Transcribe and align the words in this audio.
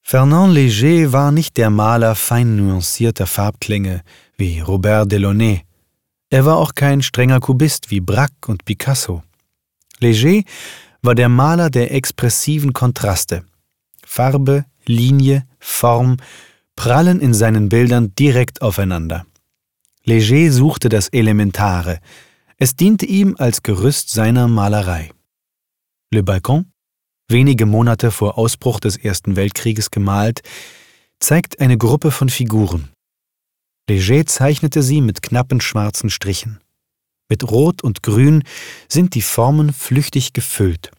Fernand 0.00 0.46
Léger 0.52 1.10
war 1.10 1.32
nicht 1.32 1.56
der 1.56 1.70
Maler 1.70 2.14
fein 2.14 2.54
nuancierter 2.54 3.26
Farbklänge 3.26 4.04
wie 4.36 4.60
Robert 4.60 5.10
Delaunay. 5.10 5.64
Er 6.30 6.44
war 6.44 6.58
auch 6.58 6.76
kein 6.76 7.02
strenger 7.02 7.40
Kubist 7.40 7.90
wie 7.90 7.98
Braque 7.98 8.46
und 8.46 8.64
Picasso. 8.64 9.24
Léger 10.00 10.44
war 11.04 11.14
der 11.14 11.28
Maler 11.28 11.70
der 11.70 11.92
expressiven 11.92 12.72
Kontraste. 12.72 13.44
Farbe, 14.04 14.64
Linie, 14.86 15.44
Form 15.58 16.16
prallen 16.76 17.20
in 17.20 17.34
seinen 17.34 17.68
Bildern 17.68 18.14
direkt 18.14 18.62
aufeinander. 18.62 19.26
Léger 20.06 20.50
suchte 20.50 20.88
das 20.88 21.08
Elementare. 21.08 22.00
Es 22.58 22.76
diente 22.76 23.06
ihm 23.06 23.36
als 23.38 23.62
Gerüst 23.62 24.10
seiner 24.10 24.48
Malerei. 24.48 25.10
Le 26.10 26.22
Balcon 26.22 26.66
wenige 27.28 27.66
Monate 27.66 28.10
vor 28.10 28.38
Ausbruch 28.38 28.80
des 28.80 28.96
Ersten 28.96 29.36
Weltkrieges 29.36 29.90
gemalt, 29.90 30.42
zeigt 31.20 31.60
eine 31.60 31.78
Gruppe 31.78 32.10
von 32.10 32.28
Figuren. 32.28 32.90
Leger 33.88 34.26
zeichnete 34.26 34.82
sie 34.82 35.00
mit 35.00 35.22
knappen 35.22 35.60
schwarzen 35.60 36.10
Strichen. 36.10 36.60
Mit 37.28 37.50
Rot 37.50 37.82
und 37.82 38.02
Grün 38.02 38.44
sind 38.88 39.14
die 39.14 39.22
Formen 39.22 39.72
flüchtig 39.72 40.32
gefüllt. 40.32 40.90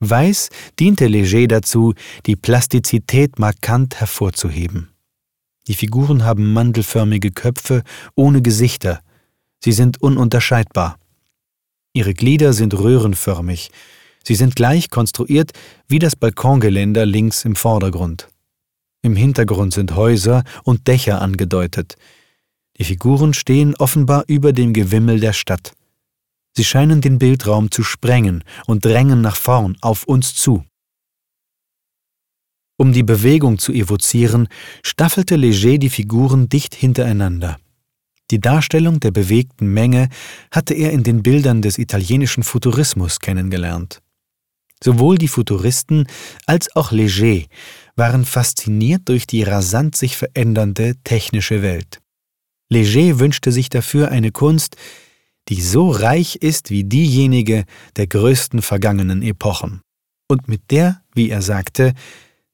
Weiß 0.00 0.50
diente 0.78 1.06
Leger 1.06 1.46
dazu, 1.46 1.94
die 2.26 2.36
Plastizität 2.36 3.38
markant 3.38 4.00
hervorzuheben. 4.00 4.90
Die 5.66 5.74
Figuren 5.74 6.24
haben 6.24 6.52
mandelförmige 6.52 7.30
Köpfe 7.30 7.82
ohne 8.14 8.42
Gesichter. 8.42 9.00
Sie 9.62 9.72
sind 9.72 10.02
ununterscheidbar. 10.02 10.98
Ihre 11.94 12.12
Glieder 12.12 12.52
sind 12.52 12.74
röhrenförmig, 12.74 13.70
Sie 14.26 14.34
sind 14.34 14.56
gleich 14.56 14.88
konstruiert 14.88 15.52
wie 15.86 15.98
das 15.98 16.16
Balkongeländer 16.16 17.04
links 17.04 17.44
im 17.44 17.56
Vordergrund. 17.56 18.28
Im 19.02 19.16
Hintergrund 19.16 19.74
sind 19.74 19.94
Häuser 19.94 20.44
und 20.64 20.88
Dächer 20.88 21.20
angedeutet. 21.20 21.96
Die 22.78 22.84
Figuren 22.84 23.34
stehen 23.34 23.74
offenbar 23.76 24.24
über 24.26 24.52
dem 24.52 24.72
Gewimmel 24.72 25.20
der 25.20 25.32
Stadt. 25.32 25.72
Sie 26.56 26.64
scheinen 26.64 27.00
den 27.00 27.18
Bildraum 27.18 27.70
zu 27.70 27.82
sprengen 27.82 28.44
und 28.66 28.84
drängen 28.84 29.20
nach 29.20 29.36
vorn 29.36 29.76
auf 29.80 30.04
uns 30.04 30.34
zu. 30.34 30.64
Um 32.76 32.92
die 32.92 33.04
Bewegung 33.04 33.58
zu 33.58 33.72
evozieren, 33.72 34.48
staffelte 34.82 35.36
Leger 35.36 35.78
die 35.78 35.90
Figuren 35.90 36.48
dicht 36.48 36.74
hintereinander. 36.74 37.58
Die 38.30 38.40
Darstellung 38.40 39.00
der 39.00 39.12
bewegten 39.12 39.72
Menge 39.72 40.08
hatte 40.50 40.74
er 40.74 40.90
in 40.90 41.04
den 41.04 41.22
Bildern 41.22 41.62
des 41.62 41.78
italienischen 41.78 42.42
Futurismus 42.42 43.20
kennengelernt. 43.20 44.00
Sowohl 44.82 45.18
die 45.18 45.28
Futuristen 45.28 46.08
als 46.46 46.74
auch 46.74 46.90
Leger 46.90 47.46
waren 47.96 48.24
fasziniert 48.24 49.02
durch 49.08 49.26
die 49.26 49.44
rasant 49.44 49.94
sich 49.94 50.16
verändernde 50.16 50.94
technische 51.04 51.62
Welt. 51.62 52.00
Leger 52.74 53.20
wünschte 53.20 53.52
sich 53.52 53.68
dafür 53.68 54.10
eine 54.10 54.32
Kunst, 54.32 54.76
die 55.48 55.60
so 55.60 55.90
reich 55.90 56.36
ist 56.36 56.70
wie 56.70 56.84
diejenige 56.84 57.64
der 57.96 58.06
größten 58.06 58.62
vergangenen 58.62 59.22
Epochen 59.22 59.82
und 60.28 60.48
mit 60.48 60.70
der, 60.70 61.02
wie 61.14 61.30
er 61.30 61.42
sagte, 61.42 61.94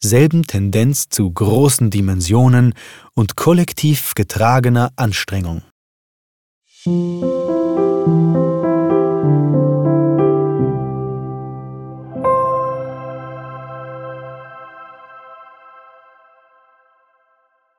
selben 0.00 0.44
Tendenz 0.44 1.08
zu 1.08 1.30
großen 1.30 1.90
Dimensionen 1.90 2.74
und 3.14 3.36
kollektiv 3.36 4.14
getragener 4.14 4.92
Anstrengung. 4.96 5.62
Musik 6.84 8.37